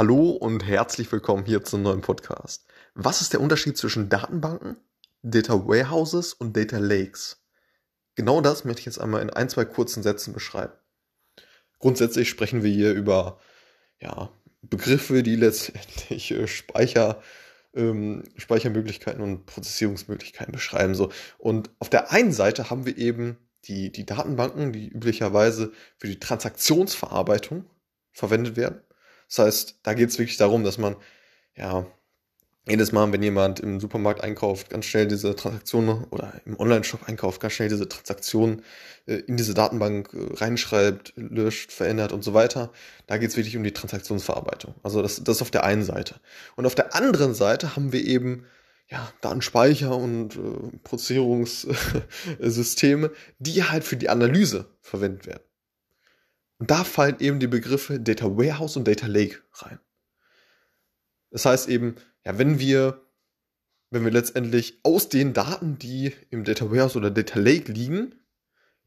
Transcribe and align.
Hallo 0.00 0.30
und 0.30 0.66
herzlich 0.66 1.12
willkommen 1.12 1.44
hier 1.44 1.62
zum 1.62 1.82
neuen 1.82 2.00
Podcast. 2.00 2.64
Was 2.94 3.20
ist 3.20 3.34
der 3.34 3.42
Unterschied 3.42 3.76
zwischen 3.76 4.08
Datenbanken, 4.08 4.78
Data 5.20 5.52
Warehouses 5.52 6.32
und 6.32 6.56
Data 6.56 6.78
Lakes? 6.78 7.44
Genau 8.14 8.40
das 8.40 8.64
möchte 8.64 8.80
ich 8.80 8.86
jetzt 8.86 8.98
einmal 8.98 9.20
in 9.20 9.28
ein, 9.28 9.50
zwei 9.50 9.66
kurzen 9.66 10.02
Sätzen 10.02 10.32
beschreiben. 10.32 10.72
Grundsätzlich 11.80 12.30
sprechen 12.30 12.62
wir 12.62 12.70
hier 12.70 12.94
über 12.94 13.40
ja, 14.00 14.32
Begriffe, 14.62 15.22
die 15.22 15.36
letztendlich 15.36 16.30
äh, 16.30 16.46
Speicher, 16.46 17.20
ähm, 17.74 18.24
Speichermöglichkeiten 18.38 19.20
und 19.20 19.44
Prozessierungsmöglichkeiten 19.44 20.52
beschreiben. 20.52 20.94
So. 20.94 21.12
Und 21.36 21.68
auf 21.78 21.90
der 21.90 22.10
einen 22.10 22.32
Seite 22.32 22.70
haben 22.70 22.86
wir 22.86 22.96
eben 22.96 23.36
die, 23.64 23.92
die 23.92 24.06
Datenbanken, 24.06 24.72
die 24.72 24.88
üblicherweise 24.88 25.72
für 25.98 26.06
die 26.06 26.18
Transaktionsverarbeitung 26.18 27.68
verwendet 28.12 28.56
werden. 28.56 28.80
Das 29.30 29.38
heißt, 29.38 29.78
da 29.82 29.94
geht 29.94 30.10
es 30.10 30.18
wirklich 30.18 30.36
darum, 30.36 30.64
dass 30.64 30.76
man 30.76 30.96
ja 31.56 31.86
jedes 32.68 32.92
Mal, 32.92 33.10
wenn 33.12 33.22
jemand 33.22 33.60
im 33.60 33.80
Supermarkt 33.80 34.22
einkauft, 34.22 34.68
ganz 34.70 34.84
schnell 34.84 35.08
diese 35.08 35.34
Transaktion 35.34 36.04
oder 36.10 36.34
im 36.44 36.60
Online-Shop 36.60 37.08
einkauft, 37.08 37.40
ganz 37.40 37.54
schnell 37.54 37.70
diese 37.70 37.88
Transaktion 37.88 38.62
äh, 39.06 39.14
in 39.14 39.36
diese 39.36 39.54
Datenbank 39.54 40.12
äh, 40.12 40.34
reinschreibt, 40.34 41.14
löscht, 41.16 41.72
verändert 41.72 42.12
und 42.12 42.22
so 42.22 42.34
weiter. 42.34 42.70
Da 43.06 43.16
geht 43.18 43.30
es 43.30 43.36
wirklich 43.36 43.56
um 43.56 43.64
die 43.64 43.72
Transaktionsverarbeitung. 43.72 44.74
Also 44.82 45.00
das, 45.00 45.24
das 45.24 45.40
auf 45.42 45.50
der 45.50 45.64
einen 45.64 45.84
Seite. 45.84 46.20
Und 46.56 46.66
auf 46.66 46.74
der 46.74 46.94
anderen 46.94 47.32
Seite 47.34 47.76
haben 47.76 47.92
wir 47.92 48.04
eben 48.04 48.44
ja, 48.88 49.10
Datenspeicher 49.20 49.96
und 49.96 50.36
äh, 50.36 50.76
Prozessierungssysteme, 50.82 53.10
die 53.38 53.64
halt 53.64 53.84
für 53.84 53.96
die 53.96 54.10
Analyse 54.10 54.66
verwendet 54.80 55.26
werden. 55.26 55.42
Und 56.60 56.70
da 56.70 56.84
fallen 56.84 57.16
eben 57.20 57.40
die 57.40 57.46
Begriffe 57.46 57.98
Data 57.98 58.26
Warehouse 58.36 58.76
und 58.76 58.86
Data 58.86 59.06
Lake 59.06 59.38
rein. 59.54 59.80
Das 61.30 61.46
heißt 61.46 61.70
eben, 61.70 61.96
ja, 62.22 62.36
wenn 62.38 62.58
wir, 62.58 63.00
wenn 63.88 64.04
wir 64.04 64.10
letztendlich 64.10 64.78
aus 64.82 65.08
den 65.08 65.32
Daten, 65.32 65.78
die 65.78 66.12
im 66.28 66.44
Data 66.44 66.70
Warehouse 66.70 66.96
oder 66.96 67.10
Data 67.10 67.40
Lake 67.40 67.72
liegen, 67.72 68.14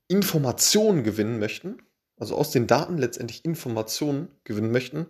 Informationen 0.08 1.04
gewinnen 1.04 1.40
möchten, 1.40 1.82
also 2.16 2.36
aus 2.36 2.52
den 2.52 2.68
Daten 2.68 3.00
letztendlich 3.00 3.44
Informationen 3.44 4.28
gewinnen 4.44 4.72
möchten, 4.72 5.08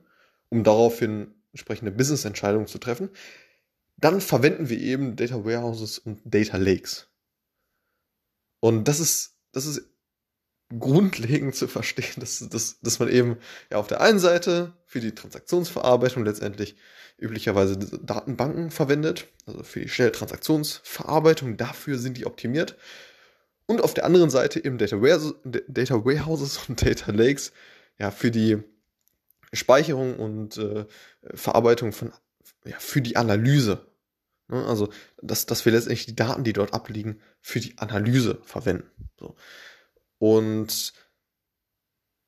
um 0.48 0.64
daraufhin 0.64 1.36
entsprechende 1.52 1.92
Business-Entscheidungen 1.92 2.68
zu 2.68 2.78
treffen, 2.78 3.10
dann 3.98 4.22
verwenden 4.22 4.70
wir 4.70 4.80
eben 4.80 5.18
Data 5.18 5.44
Warehouses 5.44 6.00
und 6.00 6.22
Data 6.24 6.56
Lakes. 6.56 7.10
Und 8.62 8.88
das 8.88 9.02
ist, 9.02 9.36
das 9.52 9.66
ist 9.66 9.93
grundlegend 10.80 11.56
zu 11.56 11.68
verstehen, 11.68 12.16
dass, 12.18 12.48
dass, 12.50 12.80
dass 12.82 13.00
man 13.00 13.10
eben 13.10 13.38
ja 13.72 13.78
auf 13.78 13.88
der 13.88 14.02
einen 14.02 14.20
Seite 14.20 14.74
für 14.86 15.00
die 15.00 15.14
Transaktionsverarbeitung 15.14 16.26
letztendlich 16.26 16.76
üblicherweise 17.18 17.78
Datenbanken 17.78 18.72
verwendet, 18.72 19.28
also 19.46 19.64
für 19.64 19.82
die 19.82 19.90
schnelle 19.90 20.12
Transaktionsverarbeitung, 20.12 21.58
dafür 21.58 21.98
sind 21.98 22.18
die 22.18 22.26
optimiert. 22.26 22.76
Und 23.66 23.82
auf 23.82 23.94
der 23.94 24.06
anderen 24.06 24.30
Seite 24.30 24.64
eben 24.64 24.78
Data, 24.78 24.98
Data 25.68 26.06
Warehouses 26.06 26.60
und 26.68 26.82
Data 26.86 27.12
Lakes, 27.12 27.54
ja, 27.98 28.12
für 28.12 28.32
die 28.32 28.58
Speicherung 29.54 30.18
und 30.18 30.58
äh, 30.58 30.86
Verarbeitung 31.34 31.94
von, 31.94 32.12
ja, 32.66 32.76
für 32.80 33.02
die 33.02 33.16
Analyse. 33.16 33.86
Ne? 34.50 34.66
Also, 34.66 34.90
dass, 35.22 35.46
dass 35.46 35.64
wir 35.66 35.72
letztendlich 35.72 36.06
die 36.06 36.16
Daten, 36.16 36.44
die 36.44 36.54
dort 36.54 36.74
abliegen, 36.74 37.22
für 37.40 37.60
die 37.60 37.78
Analyse 37.78 38.40
verwenden. 38.44 38.90
So. 39.20 39.36
Und 40.24 40.94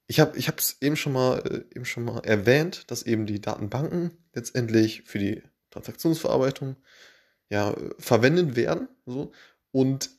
ich 0.06 0.20
habe 0.20 0.38
ich 0.38 0.50
es 0.50 0.82
eben 0.82 0.98
schon 0.98 1.14
mal 1.14 1.38
äh, 1.40 1.74
eben 1.74 1.86
schon 1.86 2.04
mal 2.04 2.20
erwähnt, 2.26 2.92
dass 2.92 3.04
eben 3.04 3.26
die 3.26 3.40
Datenbanken 3.40 4.12
letztendlich 4.34 5.04
für 5.04 5.18
die 5.18 5.44
Transaktionsverarbeitung 5.70 6.76
ja 7.50 7.74
verwendet 7.98 8.58
werden, 8.58 8.90
so 9.06 9.32
und 9.72 10.10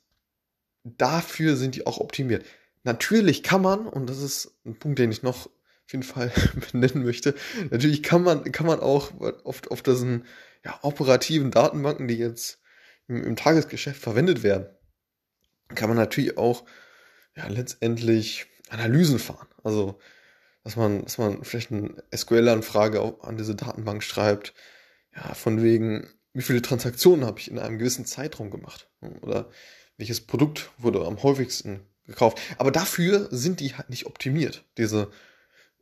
dafür 0.84 1.56
sind 1.56 1.75
die 1.75 1.87
auch 1.87 1.99
optimiert. 1.99 2.47
Natürlich 2.83 3.43
kann 3.43 3.61
man 3.61 3.87
und 3.87 4.09
das 4.09 4.22
ist 4.22 4.56
ein 4.65 4.78
Punkt, 4.78 4.99
den 4.99 5.12
ich 5.12 5.22
noch 5.22 5.45
auf 5.45 5.93
jeden 5.93 6.03
Fall 6.03 6.33
benennen 6.72 7.05
möchte. 7.05 7.34
Natürlich 7.69 8.03
kann 8.03 8.22
man 8.22 8.51
kann 8.53 8.67
man 8.67 8.81
auch 8.81 9.12
oft 9.45 9.71
auf 9.71 9.83
diesen 9.83 10.25
ja, 10.65 10.78
operativen 10.81 11.51
Datenbanken, 11.51 12.09
die 12.09 12.17
jetzt 12.17 12.59
im, 13.06 13.22
im 13.22 13.37
Tagesgeschäft 13.37 14.01
verwendet 14.01 14.43
werden, 14.43 14.67
kann 15.75 15.91
man 15.91 15.99
natürlich 15.99 16.39
auch 16.39 16.65
ja, 17.37 17.47
letztendlich 17.49 18.47
Analysen 18.69 19.19
fahren. 19.19 19.47
Also, 19.63 19.99
dass 20.65 20.77
man, 20.77 21.05
dass 21.05 21.19
man 21.19 21.45
vielleicht 21.45 21.71
eine 21.71 22.03
SQL-Anfrage 22.15 23.15
an 23.23 23.37
diese 23.37 23.55
Datenbank 23.55 24.03
schreibt, 24.03 24.55
ja, 25.15 25.35
von 25.35 25.63
wegen, 25.63 26.09
wie 26.33 26.43
viele 26.43 26.63
Transaktionen 26.63 27.25
habe 27.25 27.39
ich 27.39 27.51
in 27.51 27.59
einem 27.59 27.79
gewissen 27.79 28.05
Zeitraum 28.05 28.51
gemacht? 28.51 28.91
Oder 29.23 29.51
welches 29.97 30.21
Produkt 30.21 30.71
wurde 30.79 31.05
am 31.07 31.23
häufigsten 31.23 31.87
gekauft? 32.05 32.41
Aber 32.59 32.71
dafür 32.71 33.29
sind 33.31 33.61
die 33.61 33.75
halt 33.77 33.91
nicht 33.91 34.07
optimiert, 34.07 34.65
diese, 34.77 35.11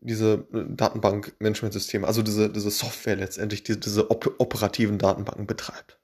diese 0.00 0.46
Datenbank-Management-Systeme, 0.52 2.06
also 2.06 2.22
diese, 2.22 2.50
diese 2.50 2.70
Software 2.70 3.16
letztendlich, 3.16 3.62
die 3.62 3.80
diese 3.80 4.10
op 4.10 4.34
operativen 4.38 4.98
Datenbanken 4.98 5.46
betreibt. 5.46 5.98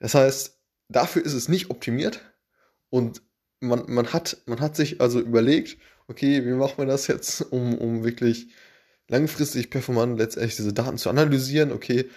Das 0.00 0.14
heißt, 0.14 0.58
dafür 0.88 1.24
ist 1.24 1.34
es 1.34 1.48
nicht 1.48 1.70
optimiert 1.70 2.20
und 2.90 3.22
man, 3.62 3.84
man, 3.88 4.12
hat, 4.12 4.38
man 4.46 4.60
hat 4.60 4.76
sich 4.76 5.00
also 5.00 5.20
überlegt, 5.20 5.78
okay, 6.08 6.44
wie 6.44 6.52
machen 6.52 6.78
wir 6.78 6.86
das 6.86 7.06
jetzt, 7.06 7.40
um, 7.52 7.78
um 7.78 8.04
wirklich 8.04 8.48
langfristig 9.08 9.70
performant 9.70 10.18
letztendlich 10.18 10.56
diese 10.56 10.72
Daten 10.72 10.98
zu 10.98 11.10
analysieren. 11.10 11.72
Okay, 11.72 12.08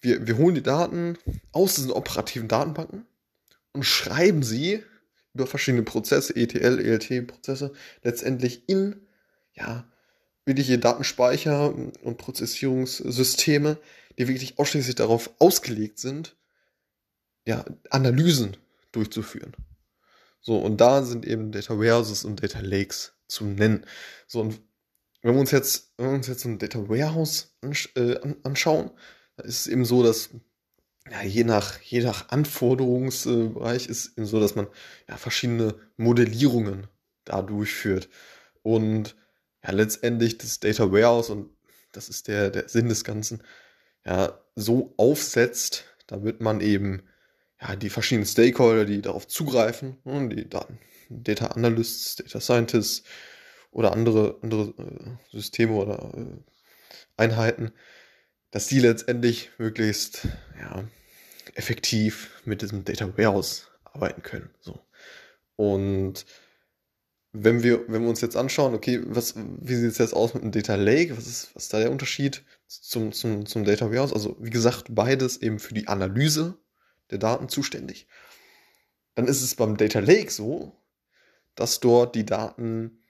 wir, 0.00 0.26
wir 0.26 0.38
holen 0.38 0.54
die 0.54 0.62
Daten 0.62 1.16
aus 1.52 1.74
diesen 1.74 1.90
operativen 1.90 2.48
Datenbanken 2.48 3.06
und 3.72 3.84
schreiben 3.84 4.42
sie 4.42 4.82
über 5.34 5.46
verschiedene 5.46 5.84
Prozesse, 5.84 6.34
ETL, 6.34 6.80
ELT-Prozesse, 6.80 7.72
letztendlich 8.02 8.68
in, 8.68 8.96
ja, 9.54 9.86
wirkliche 10.44 10.78
Datenspeicher 10.78 11.72
und 11.74 12.18
Prozessierungssysteme, 12.18 13.78
die 14.18 14.26
wirklich 14.26 14.58
ausschließlich 14.58 14.96
darauf 14.96 15.30
ausgelegt 15.38 15.98
sind, 16.00 16.36
ja, 17.46 17.64
Analysen 17.90 18.56
durchzuführen. 18.90 19.54
So, 20.40 20.58
und 20.58 20.80
da 20.80 21.02
sind 21.02 21.26
eben 21.26 21.52
Data 21.52 21.78
Warehouses 21.78 22.24
und 22.24 22.42
Data 22.42 22.60
Lakes 22.60 23.12
zu 23.28 23.44
nennen. 23.44 23.84
So, 24.26 24.40
und 24.40 24.60
wenn 25.22 25.34
wir 25.34 25.40
uns 25.40 25.50
jetzt, 25.50 25.92
wenn 25.96 26.06
wir 26.08 26.14
uns 26.14 26.26
jetzt 26.28 26.44
ein 26.44 26.58
Data 26.58 26.88
Warehouse 26.88 27.54
ansch 27.60 27.90
äh, 27.94 28.18
anschauen, 28.42 28.90
da 29.36 29.44
ist 29.44 29.60
es 29.60 29.66
eben 29.66 29.84
so, 29.84 30.02
dass 30.02 30.30
ja, 31.10 31.22
je 31.22 31.44
nach, 31.44 31.80
je 31.80 32.02
nach 32.02 32.28
Anforderungsbereich 32.28 33.86
ist 33.88 34.16
eben 34.16 34.26
so, 34.26 34.40
dass 34.40 34.54
man 34.54 34.68
ja 35.08 35.16
verschiedene 35.16 35.74
Modellierungen 35.96 36.86
da 37.24 37.42
durchführt. 37.42 38.08
Und 38.62 39.16
ja, 39.64 39.72
letztendlich 39.72 40.38
das 40.38 40.60
Data 40.60 40.90
Warehouse, 40.92 41.30
und 41.30 41.50
das 41.92 42.08
ist 42.08 42.28
der, 42.28 42.50
der 42.50 42.68
Sinn 42.68 42.88
des 42.88 43.04
Ganzen, 43.04 43.42
ja, 44.04 44.38
so 44.54 44.94
aufsetzt, 44.96 45.84
damit 46.06 46.40
man 46.40 46.60
eben 46.60 47.02
ja, 47.60 47.76
die 47.76 47.90
verschiedenen 47.90 48.26
Stakeholder, 48.26 48.84
die 48.84 49.02
darauf 49.02 49.26
zugreifen, 49.26 49.98
ne, 50.04 50.28
die 50.28 50.48
Daten, 50.48 50.78
Data 51.08 51.48
Analysts, 51.48 52.16
Data 52.16 52.40
Scientists 52.40 53.04
oder 53.70 53.92
andere, 53.92 54.38
andere 54.42 54.74
äh, 54.78 55.36
Systeme 55.36 55.72
oder 55.74 56.12
äh, 56.16 56.26
Einheiten, 57.16 57.72
dass 58.50 58.66
die 58.66 58.80
letztendlich 58.80 59.50
möglichst 59.58 60.28
ja, 60.58 60.84
effektiv 61.54 62.40
mit 62.44 62.62
diesem 62.62 62.84
Data 62.84 63.06
Warehouse 63.16 63.70
arbeiten 63.84 64.22
können. 64.22 64.50
So. 64.60 64.80
Und 65.56 66.24
wenn 67.32 67.62
wir, 67.62 67.86
wenn 67.88 68.02
wir 68.02 68.08
uns 68.08 68.22
jetzt 68.22 68.36
anschauen, 68.36 68.74
okay, 68.74 69.00
was, 69.04 69.34
wie 69.36 69.74
sieht 69.76 69.92
es 69.92 69.98
jetzt 69.98 70.14
aus 70.14 70.34
mit 70.34 70.42
dem 70.42 70.50
Data 70.50 70.74
Lake? 70.74 71.16
Was 71.16 71.26
ist, 71.26 71.54
was 71.54 71.64
ist 71.64 71.72
da 71.72 71.78
der 71.78 71.92
Unterschied 71.92 72.42
zum, 72.66 73.12
zum, 73.12 73.46
zum 73.46 73.64
Data 73.64 73.90
Warehouse? 73.90 74.12
Also, 74.12 74.36
wie 74.40 74.50
gesagt, 74.50 74.86
beides 74.90 75.36
eben 75.36 75.60
für 75.60 75.74
die 75.74 75.86
Analyse 75.86 76.58
der 77.10 77.18
Daten 77.18 77.48
zuständig. 77.48 78.06
Dann 79.14 79.26
ist 79.26 79.42
es 79.42 79.54
beim 79.54 79.76
Data 79.76 79.98
Lake 79.98 80.30
so, 80.30 80.76
dass 81.54 81.80
dort 81.80 82.14
die 82.14 82.24
Daten 82.24 83.02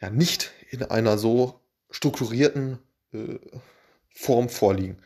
ja 0.00 0.10
nicht 0.10 0.52
in 0.70 0.82
einer 0.82 1.18
so 1.18 1.60
strukturierten 1.90 2.78
äh, 3.12 3.38
Form 4.10 4.48
vorliegen. 4.48 5.02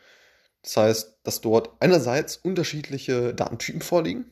Das 0.62 0.77
heißt, 0.77 1.19
dass 1.23 1.41
dort 1.41 1.71
einerseits 1.81 2.37
unterschiedliche 2.37 3.35
Datentypen 3.35 3.83
vorliegen 3.83 4.25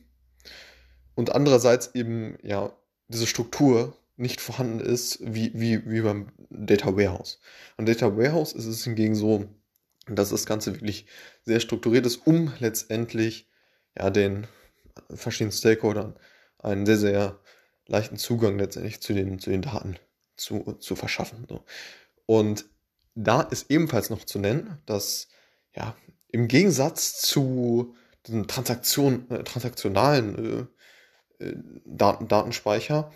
und 1.15 1.33
andererseits 1.33 1.93
eben 1.93 2.37
ja 2.43 2.73
diese 3.07 3.27
Struktur 3.27 3.97
nicht 4.15 4.39
vorhanden 4.39 4.79
ist 4.79 5.19
wie, 5.21 5.51
wie, 5.53 5.89
wie 5.89 6.01
beim 6.01 6.31
Data 6.49 6.95
Warehouse. 6.95 7.39
Beim 7.75 7.85
Data 7.85 8.15
Warehouse 8.15 8.53
ist 8.53 8.65
es 8.65 8.83
hingegen 8.83 9.15
so, 9.15 9.45
dass 10.07 10.29
das 10.29 10.45
Ganze 10.45 10.73
wirklich 10.73 11.05
sehr 11.43 11.59
strukturiert 11.59 12.05
ist, 12.05 12.27
um 12.27 12.53
letztendlich 12.59 13.49
ja, 13.97 14.09
den 14.09 14.47
verschiedenen 15.13 15.51
Stakeholdern 15.51 16.15
einen 16.59 16.85
sehr, 16.85 16.97
sehr 16.97 17.39
leichten 17.87 18.17
Zugang 18.17 18.57
letztendlich 18.57 19.01
zu 19.01 19.13
den, 19.13 19.39
zu 19.39 19.49
den 19.49 19.61
Daten 19.61 19.97
zu, 20.37 20.73
zu 20.79 20.95
verschaffen. 20.95 21.45
So. 21.49 21.63
Und 22.25 22.65
da 23.15 23.41
ist 23.41 23.69
ebenfalls 23.69 24.09
noch 24.09 24.25
zu 24.25 24.39
nennen, 24.39 24.77
dass 24.85 25.27
ja 25.75 25.95
im 26.29 26.47
Gegensatz 26.47 27.21
zu 27.21 27.95
den 28.27 28.47
Transaktion, 28.47 29.29
äh, 29.29 29.43
transaktionalen 29.43 30.69
äh, 31.39 31.43
äh, 31.43 31.55
Daten, 31.85 32.27
Datenspeicher 32.27 33.11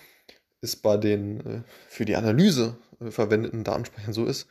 es 0.61 0.75
bei 0.75 0.97
den 0.97 1.45
äh, 1.45 1.63
für 1.87 2.05
die 2.05 2.15
Analyse 2.15 2.77
äh, 2.99 3.11
verwendeten 3.11 3.63
Datenspeichern 3.63 4.13
so 4.13 4.25
ist, 4.25 4.47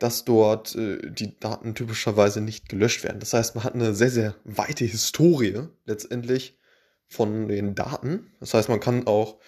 dass 0.00 0.24
dort 0.24 0.74
äh, 0.74 0.98
die 1.12 1.38
Daten 1.38 1.76
typischerweise 1.76 2.40
nicht 2.40 2.68
gelöscht 2.68 3.04
werden. 3.04 3.20
Das 3.20 3.34
heißt, 3.34 3.54
man 3.54 3.62
hat 3.62 3.74
eine 3.74 3.94
sehr, 3.94 4.10
sehr 4.10 4.34
weite 4.44 4.84
Historie 4.84 5.68
letztendlich 5.84 6.58
von 7.06 7.46
den 7.48 7.74
Daten. 7.74 8.32
Das 8.40 8.54
heißt, 8.54 8.68
man 8.68 8.80
kann 8.80 9.06
auch 9.06 9.38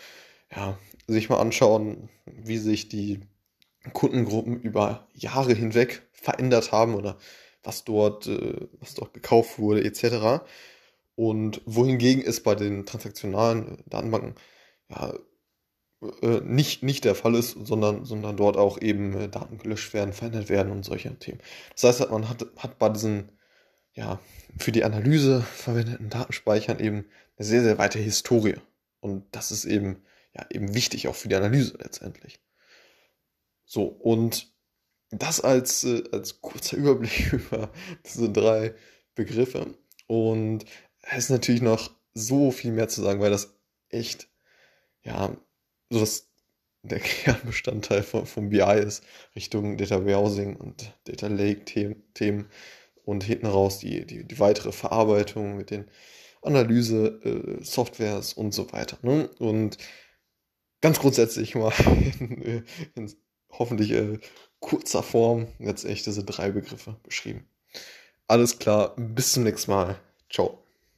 ja, 0.54 0.78
sich 1.08 1.30
mal 1.30 1.40
anschauen, 1.40 2.10
wie 2.26 2.58
sich 2.58 2.88
die 2.88 3.20
Kundengruppen 3.92 4.60
über 4.60 5.08
Jahre 5.14 5.54
hinweg 5.54 6.02
verändert 6.12 6.70
haben 6.70 6.94
oder 6.94 7.16
was 7.64 7.84
dort, 7.84 8.26
äh, 8.26 8.68
was 8.78 8.94
dort 8.94 9.14
gekauft 9.14 9.58
wurde, 9.58 9.82
etc. 9.82 10.44
Und 11.14 11.62
wohingegen 11.64 12.22
es 12.22 12.42
bei 12.42 12.54
den 12.54 12.84
transaktionalen 12.84 13.82
Datenbanken 13.86 14.34
ja, 14.90 15.14
äh, 16.22 16.40
nicht, 16.40 16.82
nicht 16.82 17.04
der 17.04 17.14
Fall 17.14 17.34
ist, 17.34 17.56
sondern, 17.66 18.04
sondern 18.04 18.36
dort 18.36 18.56
auch 18.56 18.80
eben 18.80 19.14
äh, 19.14 19.28
Daten 19.28 19.58
gelöscht 19.58 19.94
werden, 19.94 20.12
verändert 20.12 20.48
werden 20.48 20.72
und 20.72 20.84
solche 20.84 21.16
Themen. 21.18 21.40
Das 21.74 21.84
heißt, 21.84 22.10
man 22.10 22.28
hat, 22.28 22.46
hat 22.56 22.78
bei 22.78 22.88
diesen 22.88 23.30
ja, 23.94 24.20
für 24.56 24.72
die 24.72 24.84
Analyse 24.84 25.42
verwendeten 25.42 26.08
Datenspeichern 26.08 26.80
eben 26.80 27.06
eine 27.36 27.46
sehr, 27.46 27.62
sehr 27.62 27.78
weite 27.78 27.98
Historie. 27.98 28.56
Und 29.00 29.24
das 29.32 29.50
ist 29.50 29.64
eben, 29.64 30.02
ja, 30.34 30.46
eben 30.50 30.74
wichtig 30.74 31.08
auch 31.08 31.14
für 31.14 31.28
die 31.28 31.34
Analyse 31.34 31.76
letztendlich. 31.78 32.40
So, 33.64 33.84
und 33.84 34.52
das 35.10 35.40
als, 35.40 35.84
äh, 35.84 36.02
als 36.12 36.40
kurzer 36.40 36.76
Überblick 36.78 37.32
über 37.32 37.70
diese 38.06 38.30
drei 38.30 38.74
Begriffe. 39.14 39.74
Und 40.06 40.64
es 41.02 41.24
ist 41.24 41.30
natürlich 41.30 41.62
noch 41.62 41.90
so 42.14 42.50
viel 42.50 42.72
mehr 42.72 42.88
zu 42.88 43.02
sagen, 43.02 43.20
weil 43.20 43.30
das 43.30 43.58
echt, 43.88 44.28
ja, 45.02 45.36
so 45.92 46.00
das 46.00 46.28
der 46.82 46.98
Kernbestandteil 47.00 48.02
von, 48.02 48.26
von 48.26 48.50
BI 48.50 48.78
ist, 48.78 49.04
Richtung 49.36 49.76
Data 49.76 50.04
Warehousing 50.04 50.56
und 50.56 50.92
Data 51.04 51.28
Lake 51.28 51.64
Themen 51.64 52.48
und 53.04 53.24
hinten 53.24 53.46
raus 53.46 53.78
die, 53.78 54.04
die, 54.06 54.24
die 54.26 54.38
weitere 54.40 54.72
Verarbeitung 54.72 55.56
mit 55.56 55.70
den 55.70 55.86
Analyse-Softwares 56.42 58.32
äh, 58.32 58.40
und 58.40 58.52
so 58.52 58.72
weiter. 58.72 58.98
Ne? 59.02 59.28
Und 59.38 59.78
ganz 60.80 60.98
grundsätzlich 60.98 61.54
mal 61.54 61.72
in, 62.18 62.64
in 62.94 63.14
hoffentlich 63.50 63.92
äh, 63.92 64.18
kurzer 64.58 65.02
Form 65.02 65.48
jetzt 65.58 65.84
echt 65.84 66.06
diese 66.06 66.24
drei 66.24 66.50
Begriffe 66.50 66.96
beschrieben. 67.02 67.46
Alles 68.26 68.58
klar, 68.58 68.96
bis 68.96 69.32
zum 69.32 69.44
nächsten 69.44 69.70
Mal. 69.70 69.98
Ciao. 70.30 70.61